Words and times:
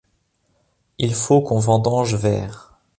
Il 0.97 1.13
faut 1.13 1.41
qu’on 1.43 1.59
vendange 1.59 2.15
vert. 2.15 2.73